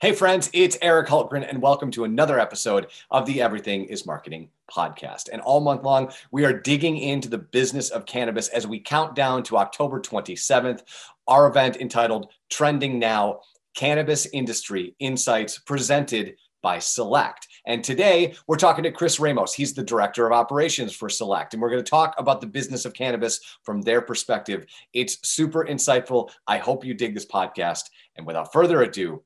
[0.00, 4.48] Hey, friends, it's Eric Hultgren, and welcome to another episode of the Everything is Marketing
[4.70, 5.28] podcast.
[5.32, 9.14] And all month long, we are digging into the business of cannabis as we count
[9.14, 10.82] down to October 27th,
[11.28, 13.40] our event entitled Trending Now
[13.76, 17.46] Cannabis Industry Insights, presented by Select.
[17.66, 19.52] And today we're talking to Chris Ramos.
[19.52, 21.52] He's the director of operations for Select.
[21.52, 24.66] And we're going to talk about the business of cannabis from their perspective.
[24.94, 26.30] It's super insightful.
[26.46, 27.84] I hope you dig this podcast.
[28.16, 29.22] And without further ado,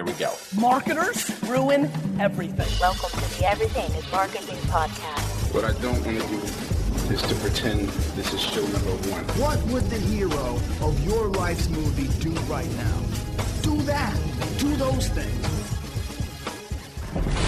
[0.00, 0.32] here we go.
[0.58, 1.84] Marketers ruin
[2.18, 2.66] everything.
[2.80, 5.54] Welcome to the Everything is Marketing podcast.
[5.54, 9.24] What I don't want to do is to pretend this is show number one.
[9.38, 13.02] What would the hero of your life's movie do right now?
[13.60, 14.18] Do that.
[14.56, 15.46] Do those things.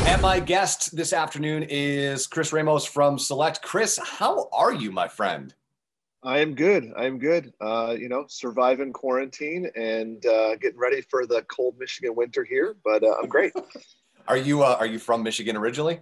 [0.06, 3.62] And my guest this afternoon is Chris Ramos from Select.
[3.62, 5.55] Chris, how are you, my friend?
[6.25, 6.93] I am good.
[6.97, 7.53] I am good.
[7.61, 12.77] Uh, you know, surviving quarantine and uh, getting ready for the cold Michigan winter here,
[12.85, 13.53] but uh, I'm great.
[14.29, 16.01] are you uh, Are you from Michigan originally?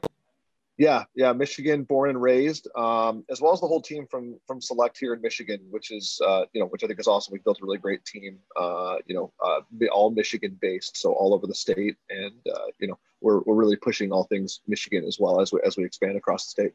[0.77, 4.63] Yeah, yeah, Michigan, born and raised, um, as well as the whole team from from
[4.63, 7.33] Select here in Michigan, which is uh, you know, which I think is awesome.
[7.33, 8.39] We've built a really great team.
[8.57, 9.61] Uh, you know, uh,
[9.93, 13.77] all Michigan based, so all over the state, and uh, you know, we're we're really
[13.77, 16.73] pushing all things Michigan as well as we as we expand across the state.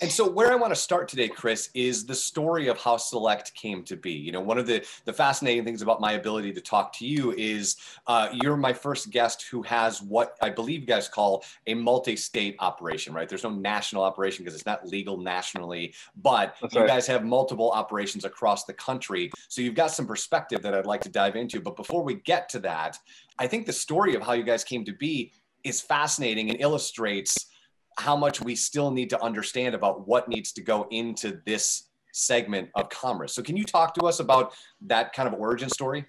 [0.00, 3.54] And so where I want to start today, Chris, is the story of how Select
[3.54, 4.12] came to be.
[4.12, 7.32] You know, one of the, the fascinating things about my ability to talk to you
[7.32, 11.74] is uh, you're my first guest who has what I believe you guys call a
[11.74, 13.28] multi-state operation, right?
[13.28, 16.88] There's no national operation because it's not legal nationally, but That's you right.
[16.88, 19.30] guys have multiple operations across the country.
[19.48, 21.60] So you've got some perspective that I'd like to dive into.
[21.60, 22.98] But before we get to that,
[23.38, 25.32] I think the story of how you guys came to be
[25.64, 27.46] is fascinating and illustrates
[27.98, 32.68] how much we still need to understand about what needs to go into this segment
[32.74, 33.34] of commerce.
[33.34, 34.54] So, can you talk to us about
[34.86, 36.06] that kind of origin story?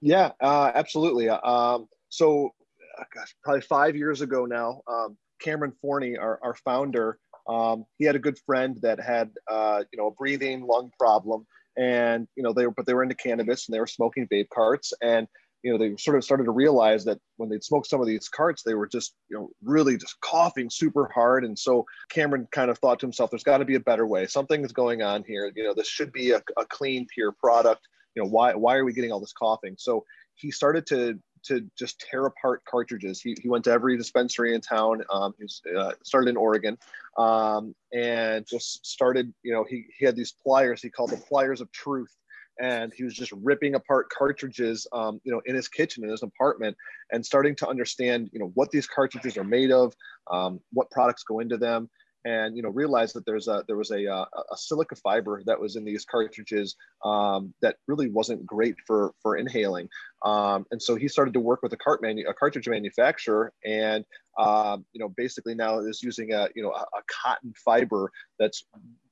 [0.00, 1.28] Yeah, uh, absolutely.
[1.30, 2.50] Um, so,
[2.98, 8.04] uh, gosh, probably five years ago now, um, Cameron Forni, our, our founder, um, he
[8.04, 12.42] had a good friend that had, uh, you know, a breathing lung problem, and you
[12.42, 15.26] know they were, but they were into cannabis and they were smoking vape carts, and
[15.64, 18.28] you know, they sort of started to realize that when they'd smoked some of these
[18.28, 21.42] carts, they were just, you know, really just coughing super hard.
[21.42, 24.26] And so Cameron kind of thought to himself, there's got to be a better way.
[24.26, 25.50] Something is going on here.
[25.56, 27.80] You know, this should be a, a clean, pure product.
[28.14, 29.74] You know, why, why are we getting all this coughing?
[29.78, 30.04] So
[30.34, 33.22] he started to, to just tear apart cartridges.
[33.22, 35.02] He, he went to every dispensary in town.
[35.10, 36.76] Um, he was, uh, started in Oregon
[37.16, 41.62] um, and just started, you know, he, he had these pliers he called the pliers
[41.62, 42.14] of truth
[42.60, 46.22] and he was just ripping apart cartridges, um, you know, in his kitchen in his
[46.22, 46.76] apartment,
[47.12, 49.94] and starting to understand, you know, what these cartridges are made of,
[50.30, 51.88] um, what products go into them,
[52.24, 55.42] and you know realized that there's a there was a, uh, a, a silica fiber
[55.46, 59.88] that was in these cartridges um, that really wasn't great for for inhaling.
[60.24, 64.04] Um, and so he started to work with a cart manu- a cartridge manufacturer and
[64.38, 68.66] um, you know basically now is using a you know a, a cotton fiber that's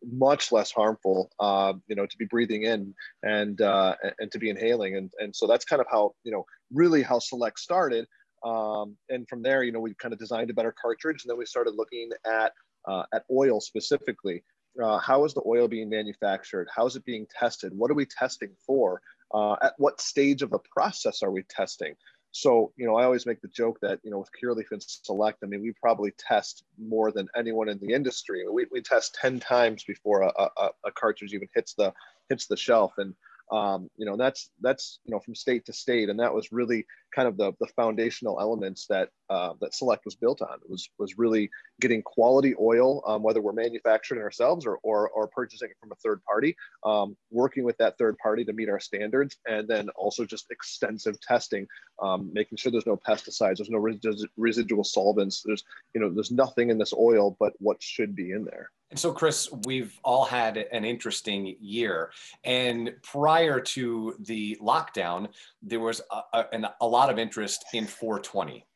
[0.04, 4.50] much less harmful uh, you know to be breathing in and uh, and to be
[4.50, 8.06] inhaling and and so that's kind of how you know really how select started
[8.44, 11.38] um, and from there, you know, we kind of designed a better cartridge, and then
[11.38, 12.52] we started looking at
[12.86, 14.42] uh, at oil specifically.
[14.82, 16.68] Uh, how is the oil being manufactured?
[16.74, 17.72] How is it being tested?
[17.76, 19.00] What are we testing for?
[19.32, 21.94] Uh, at what stage of the process are we testing?
[22.32, 25.40] So, you know, I always make the joke that, you know, with Curaleaf and Select,
[25.42, 28.44] I mean, we probably test more than anyone in the industry.
[28.50, 31.92] We, we test 10 times before a, a, a cartridge even hits the,
[32.30, 32.94] hits the shelf.
[32.96, 33.14] And,
[33.52, 36.08] um, you know, that's, that's, you know, from state to state.
[36.08, 40.14] And that was really kind of the, the foundational elements that uh, that Select was
[40.14, 40.54] built on.
[40.64, 45.28] It was was really getting quality oil, um, whether we're manufacturing ourselves or, or, or
[45.28, 48.80] purchasing it from a third party, um, working with that third party to meet our
[48.80, 51.66] standards, and then also just extensive testing,
[52.02, 55.64] um, making sure there's no pesticides, there's no res- residual solvents, there's
[55.94, 58.70] you know there's nothing in this oil but what should be in there.
[58.92, 62.12] And so, Chris, we've all had an interesting year.
[62.44, 65.28] And prior to the lockdown,
[65.62, 68.66] there was a, a, a lot of interest in 420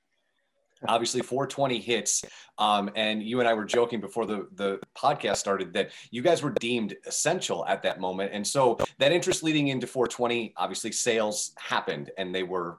[0.88, 2.22] obviously 420 hits
[2.58, 6.42] um, and you and i were joking before the, the podcast started that you guys
[6.42, 11.52] were deemed essential at that moment and so that interest leading into 420 obviously sales
[11.56, 12.76] happened and they were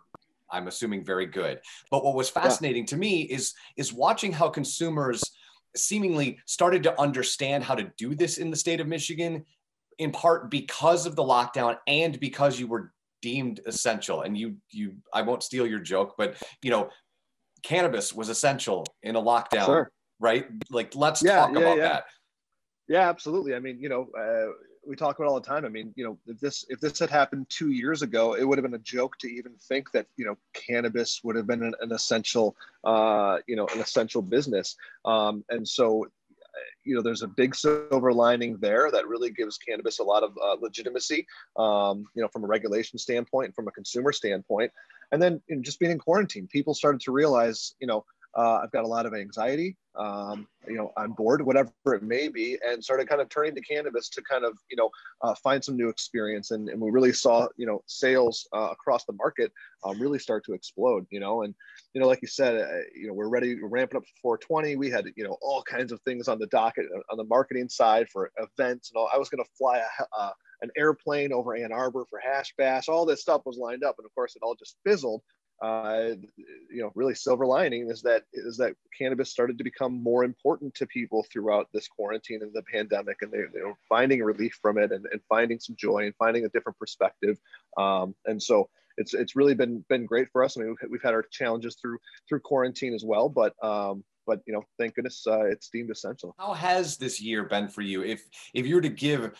[0.51, 1.59] i'm assuming very good
[1.89, 2.89] but what was fascinating yeah.
[2.89, 5.23] to me is is watching how consumers
[5.77, 9.43] seemingly started to understand how to do this in the state of michigan
[9.99, 12.91] in part because of the lockdown and because you were
[13.21, 16.89] deemed essential and you you i won't steal your joke but you know
[17.63, 19.91] cannabis was essential in a lockdown, sure.
[20.19, 20.45] right?
[20.69, 21.83] Like, let's yeah, talk yeah, about yeah.
[21.83, 22.03] that.
[22.87, 23.55] Yeah, absolutely.
[23.55, 24.51] I mean, you know, uh,
[24.87, 25.65] we talk about all the time.
[25.65, 28.57] I mean, you know, if this if this had happened two years ago, it would
[28.57, 31.73] have been a joke to even think that you know cannabis would have been an,
[31.81, 34.75] an essential, uh, you know, an essential business.
[35.05, 36.07] Um, and so,
[36.83, 40.37] you know, there's a big silver lining there that really gives cannabis a lot of
[40.41, 44.71] uh, legitimacy, um, you know, from a regulation standpoint, and from a consumer standpoint.
[45.11, 48.05] And then you know, just being in quarantine, people started to realize, you know,
[48.37, 52.27] uh, I've got a lot of anxiety um, you know, on board, whatever it may
[52.27, 54.89] be, and started kind of turning to cannabis to kind of, you know,
[55.21, 56.51] uh, find some new experience.
[56.51, 59.51] And, and we really saw, you know, sales uh, across the market
[59.83, 61.53] um, really start to explode, you know, and,
[61.93, 64.75] you know, like you said, uh, you know, we're ready, we're ramping up to 420.
[64.75, 67.69] We had, you know, all kinds of things on the docket uh, on the marketing
[67.69, 69.09] side for events and all.
[69.13, 72.87] I was going to fly a, uh, an airplane over Ann Arbor for Hash Bash.
[72.87, 75.21] All this stuff was lined up, and of course, it all just fizzled
[75.61, 76.09] uh,
[76.69, 80.73] you know, really silver lining is that is that cannabis started to become more important
[80.75, 84.91] to people throughout this quarantine and the pandemic, and they're, they're finding relief from it
[84.91, 87.37] and, and finding some joy and finding a different perspective.
[87.77, 90.57] Um, and so it's it's really been been great for us.
[90.57, 94.41] I mean, we've, we've had our challenges through through quarantine as well, but um, but
[94.45, 96.35] you know, thank goodness uh, it's deemed essential.
[96.37, 98.03] How has this year been for you?
[98.03, 99.31] If if you were to give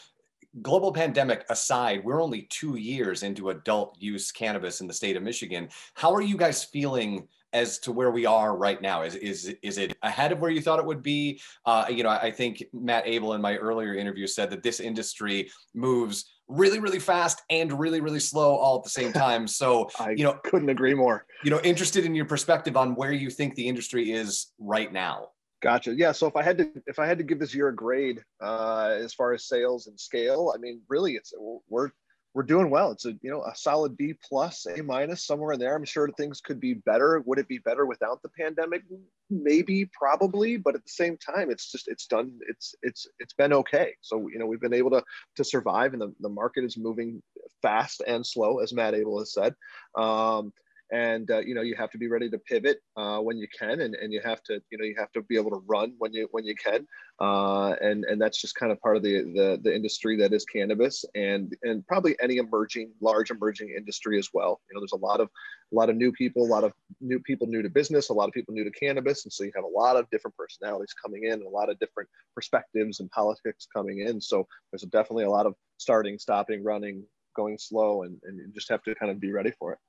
[0.61, 5.23] global pandemic aside, we're only two years into adult use cannabis in the state of
[5.23, 5.69] Michigan.
[5.93, 9.03] How are you guys feeling as to where we are right now?
[9.03, 11.41] Is is is it ahead of where you thought it would be?
[11.65, 15.49] Uh, you know, I think Matt Abel in my earlier interview said that this industry
[15.73, 19.47] moves really really fast and really really slow all at the same time.
[19.47, 21.25] So I you know, couldn't agree more.
[21.43, 25.29] You know, interested in your perspective on where you think the industry is right now.
[25.61, 25.93] Gotcha.
[25.95, 26.11] Yeah.
[26.11, 28.95] So if I had to, if I had to give this year a grade uh,
[28.99, 31.33] as far as sales and scale, I mean, really, it's
[31.67, 31.89] we're
[32.35, 32.91] we're doing well.
[32.91, 35.75] It's a you know a solid B plus, A minus, somewhere in there.
[35.75, 37.23] I'm sure things could be better.
[37.25, 38.83] Would it be better without the pandemic?
[39.31, 42.33] Maybe, probably, but at the same time, it's just it's done.
[42.47, 43.93] It's it's it's been okay.
[44.01, 45.03] So you know we've been able to
[45.37, 47.23] to survive, and the, the market is moving
[47.63, 49.55] fast and slow, as Matt Abel has said.
[49.97, 50.53] Um,
[50.91, 53.81] and uh, you know you have to be ready to pivot uh, when you can
[53.81, 56.13] and, and you have to you know you have to be able to run when
[56.13, 56.87] you when you can.
[57.19, 60.45] Uh, and and that's just kind of part of the, the the industry that is
[60.45, 64.61] cannabis and and probably any emerging large emerging industry as well.
[64.69, 65.29] You know there's a lot of
[65.71, 68.27] a lot of new people a lot of new people new to business a lot
[68.27, 69.25] of people new to cannabis.
[69.25, 72.09] And so you have a lot of different personalities coming in a lot of different
[72.35, 74.21] perspectives and politics coming in.
[74.21, 77.03] So there's definitely a lot of starting stopping running
[77.35, 79.79] going slow and, and you just have to kind of be ready for it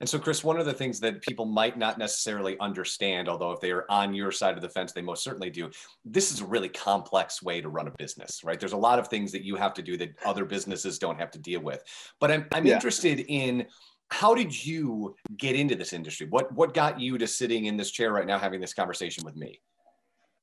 [0.00, 3.60] and so, Chris, one of the things that people might not necessarily understand, although if
[3.60, 5.70] they are on your side of the fence, they most certainly do,
[6.04, 8.58] this is a really complex way to run a business, right?
[8.58, 11.30] There's a lot of things that you have to do that other businesses don't have
[11.30, 11.82] to deal with.
[12.20, 12.74] But I'm, I'm yeah.
[12.74, 13.66] interested in
[14.08, 16.26] how did you get into this industry?
[16.28, 19.36] What, what got you to sitting in this chair right now having this conversation with
[19.36, 19.60] me?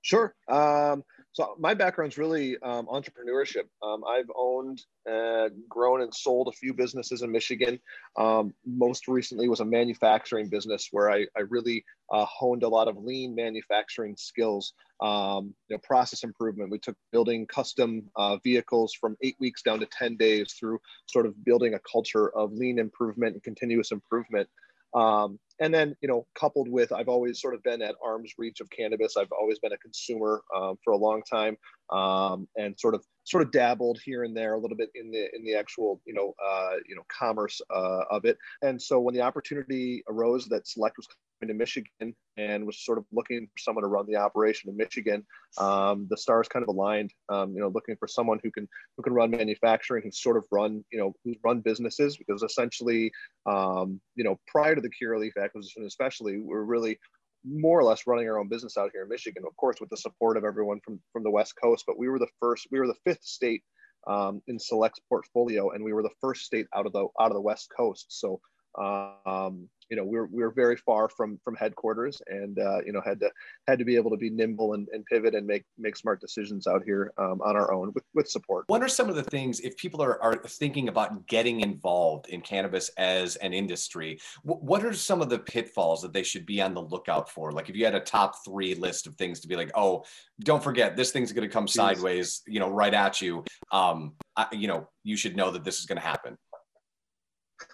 [0.02, 0.34] Sure.
[0.48, 3.64] Um, so my background is really um, entrepreneurship.
[3.82, 7.80] Um, I've owned, uh, grown, and sold a few businesses in Michigan.
[8.18, 12.90] Um, most recently was a manufacturing business where I, I really uh, honed a lot
[12.90, 14.74] of lean manufacturing skills.
[15.02, 16.70] Um, you know, process improvement.
[16.70, 21.26] We took building custom uh, vehicles from eight weeks down to ten days through sort
[21.26, 24.48] of building a culture of lean improvement and continuous improvement.
[24.94, 28.60] Um, and then, you know, coupled with, I've always sort of been at arm's reach
[28.62, 29.16] of cannabis.
[29.16, 31.56] I've always been a consumer um, for a long time,
[31.92, 35.34] um, and sort of sort of dabbled here and there a little bit in the
[35.36, 38.38] in the actual, you know, uh, you know, commerce uh, of it.
[38.64, 41.08] And so when the opportunity arose that Select was
[41.42, 44.78] coming to Michigan and was sort of looking for someone to run the operation in
[44.78, 45.26] Michigan.
[45.58, 49.04] Um, the stars kind of aligned, um, you know, looking for someone who can who
[49.04, 53.12] can run manufacturing, who's sort of run, you know, who's run businesses because essentially,
[53.46, 57.00] um, you know, prior to the Curaleaf acquisition, especially, we're really
[57.44, 59.98] more or less running our own business out here in Michigan, of course, with the
[59.98, 61.84] support of everyone from from the West Coast.
[61.88, 63.64] But we were the first, we were the fifth state
[64.08, 67.34] um, in Select's portfolio, and we were the first state out of the out of
[67.34, 68.08] the West Coast.
[68.10, 68.40] So
[68.78, 72.94] um, you know, we were, we were very far from from headquarters, and uh, you
[72.94, 73.30] know had to
[73.68, 76.66] had to be able to be nimble and, and pivot and make make smart decisions
[76.66, 78.64] out here um, on our own with with support.
[78.68, 82.40] What are some of the things if people are are thinking about getting involved in
[82.40, 84.20] cannabis as an industry?
[84.44, 87.52] what are some of the pitfalls that they should be on the lookout for?
[87.52, 90.06] Like if you had a top three list of things to be like, oh,
[90.40, 91.72] don't forget this thing's going to come Jeez.
[91.72, 93.44] sideways, you know, right at you.
[93.72, 96.38] Um, I, you know, you should know that this is going to happen.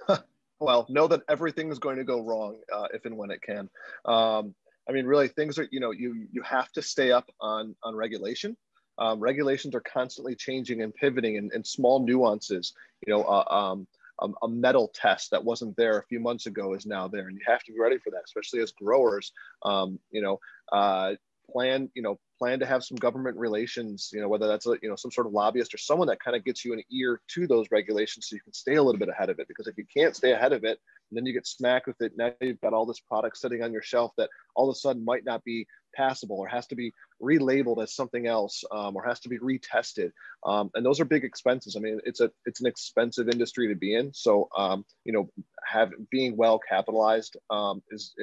[0.59, 3.69] well, know that everything is going to go wrong uh, if and when it can.
[4.05, 4.55] Um,
[4.89, 7.95] I mean, really, things are you know you you have to stay up on on
[7.95, 8.55] regulation.
[8.99, 12.73] Um, regulations are constantly changing and pivoting, and, and small nuances.
[13.05, 13.87] You know, uh, um,
[14.19, 17.37] a, a, metal test that wasn't there a few months ago is now there, and
[17.37, 19.31] you have to be ready for that, especially as growers.
[19.63, 20.39] Um, you know,
[20.71, 21.13] uh,
[21.51, 24.89] plan you know plan to have some government relations, you know, whether that's a, you
[24.89, 27.47] know some sort of lobbyist or someone that kind of gets you an ear to
[27.47, 29.47] those regulations so you can stay a little bit ahead of it.
[29.47, 30.79] Because if you can't stay ahead of it,
[31.11, 33.81] then you get smacked with it, now you've got all this product sitting on your
[33.81, 35.65] shelf that all of a sudden might not be
[35.95, 40.11] passable or has to be relabeled as something else um, or has to be retested.
[40.45, 41.75] Um, and those are big expenses.
[41.75, 44.13] I mean it's a it's an expensive industry to be in.
[44.13, 45.29] So um, you know
[45.65, 48.13] have being well capitalized um, is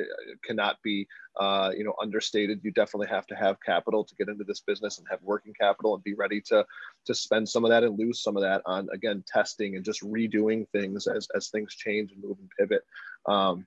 [0.44, 1.06] cannot be
[1.38, 2.60] uh, you know understated.
[2.62, 5.94] You definitely have to have capital to get into this business and have working capital
[5.94, 6.64] and be ready to
[7.06, 10.02] to spend some of that and lose some of that on again testing and just
[10.02, 12.82] redoing things as as things change and move and pivot.
[13.26, 13.66] Um,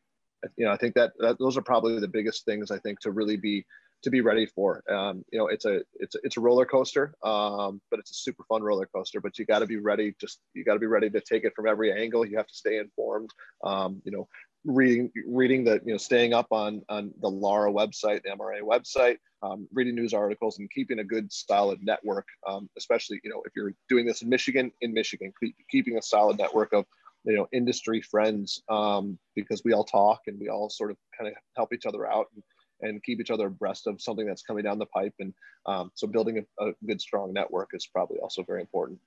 [0.56, 3.12] you know i think that, that those are probably the biggest things i think to
[3.12, 3.66] really be
[4.04, 4.84] to be ready for.
[4.92, 8.16] Um, you know, it's a it's a, it's a roller coaster, um, but it's a
[8.16, 9.22] super fun roller coaster.
[9.22, 10.16] But you got to be ready.
[10.20, 12.26] Just you got to be ready to take it from every angle.
[12.26, 13.30] You have to stay informed.
[13.64, 14.28] Um, you know,
[14.66, 19.18] reading reading the you know staying up on on the LARA website, the MRA website,
[19.42, 22.28] um, reading news articles, and keeping a good solid network.
[22.48, 26.02] Um, especially you know if you're doing this in Michigan, in Michigan, keep, keeping a
[26.02, 26.86] solid network of
[27.24, 31.30] you know industry friends um, because we all talk and we all sort of kind
[31.30, 32.28] of help each other out.
[32.36, 32.44] And,
[32.82, 35.14] and keep each other abreast of something that's coming down the pipe.
[35.20, 35.34] And
[35.66, 39.00] um, so building a, a good, strong network is probably also very important.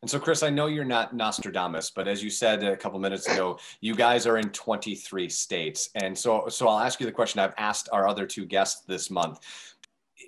[0.00, 3.28] And so, Chris, I know you're not Nostradamus, but as you said a couple minutes
[3.28, 5.90] ago, you guys are in 23 states.
[5.94, 9.10] And so, so I'll ask you the question I've asked our other two guests this
[9.10, 9.40] month.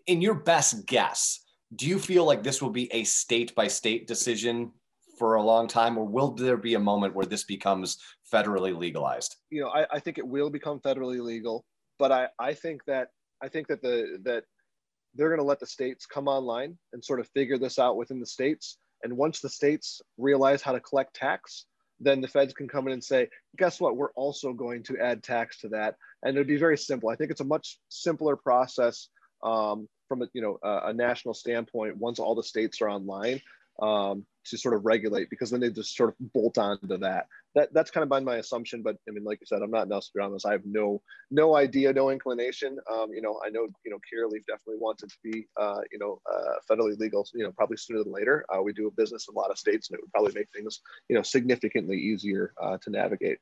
[0.06, 1.40] In your best guess,
[1.74, 4.70] do you feel like this will be a state by state decision
[5.18, 7.98] for a long time, or will there be a moment where this becomes
[8.30, 9.36] federally legalized?
[9.50, 11.64] You know, I, I think it will become federally legal
[11.98, 13.08] but I, I think that
[13.42, 14.44] I think that the that
[15.14, 18.20] they're going to let the states come online and sort of figure this out within
[18.20, 18.78] the states.
[19.02, 21.66] And once the states realize how to collect tax,
[22.00, 23.96] then the feds can come in and say, guess what?
[23.96, 25.94] We're also going to add tax to that.
[26.22, 27.10] And it'd be very simple.
[27.10, 29.08] I think it's a much simpler process
[29.44, 33.40] um, from a, you know, a, a, national standpoint once all the states are online
[33.80, 37.26] um, to sort of regulate because then they just sort of bolt onto that.
[37.54, 39.88] That that's kind of been my assumption, but I mean, like you said, I'm not
[39.88, 40.44] Nostradamus.
[40.44, 41.00] I have no
[41.30, 42.78] no idea, no inclination.
[42.92, 46.20] Um, you know, I know you know Curaleaf definitely wanted to be uh, you know
[46.32, 47.26] uh, federally legal.
[47.32, 48.44] You know, probably sooner than later.
[48.52, 50.48] Uh, we do a business in a lot of states, and it would probably make
[50.54, 53.38] things you know significantly easier uh, to navigate.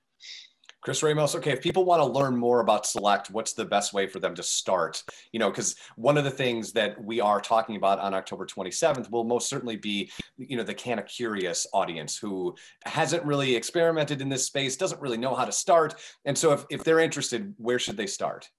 [0.82, 4.08] Chris Ramos, okay, if people want to learn more about Select, what's the best way
[4.08, 5.04] for them to start?
[5.30, 9.08] You know, because one of the things that we are talking about on October 27th
[9.08, 14.20] will most certainly be, you know, the kind of curious audience who hasn't really experimented
[14.20, 15.94] in this space, doesn't really know how to start.
[16.24, 18.50] And so if, if they're interested, where should they start?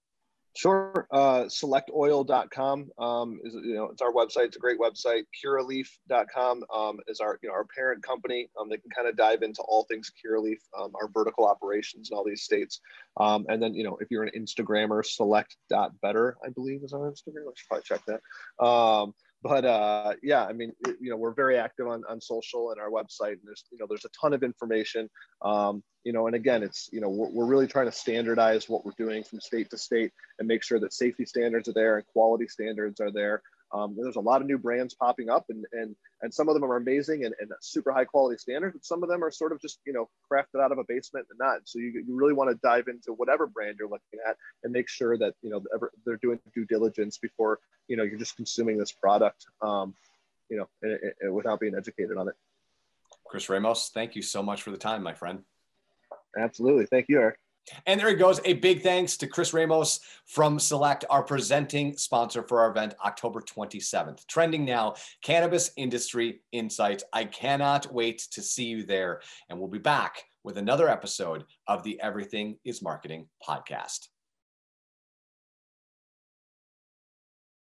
[0.56, 1.08] Sure.
[1.10, 4.46] Uh, selectoil.com um, is you know it's our website.
[4.46, 5.24] It's a great website.
[5.44, 8.48] Curaleaf.com um, is our you know our parent company.
[8.58, 12.16] Um, they can kind of dive into all things Curaleaf, um, our vertical operations in
[12.16, 12.80] all these states.
[13.16, 17.48] Um, and then you know if you're an Instagrammer, select.better I believe is our Instagram.
[17.48, 18.64] I should probably check that.
[18.64, 19.12] Um,
[19.44, 22.88] but uh, yeah, I mean, you know, we're very active on, on social and our
[22.88, 25.08] website, and there's you know there's a ton of information.
[25.42, 28.86] Um, you know, and again, it's you know we're, we're really trying to standardize what
[28.86, 32.06] we're doing from state to state and make sure that safety standards are there and
[32.06, 33.42] quality standards are there.
[33.74, 36.64] Um, there's a lot of new brands popping up, and and and some of them
[36.64, 39.60] are amazing and, and super high quality standards, but some of them are sort of
[39.60, 41.58] just you know crafted out of a basement and not.
[41.64, 44.88] So you, you really want to dive into whatever brand you're looking at and make
[44.88, 45.62] sure that you know
[46.06, 49.94] they're doing due diligence before you know you're just consuming this product, um,
[50.48, 52.34] you know, and, and without being educated on it.
[53.26, 55.42] Chris Ramos, thank you so much for the time, my friend.
[56.38, 57.38] Absolutely, thank you, Eric.
[57.86, 58.40] And there he goes.
[58.44, 63.40] A big thanks to Chris Ramos from Select, our presenting sponsor for our event, October
[63.40, 64.26] 27th.
[64.26, 67.04] Trending now, cannabis industry insights.
[67.12, 69.20] I cannot wait to see you there.
[69.48, 74.08] And we'll be back with another episode of the Everything is Marketing podcast.